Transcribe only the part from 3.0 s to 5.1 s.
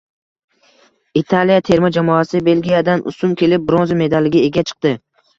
ustun kelib, bronza medaliga ega chiqdi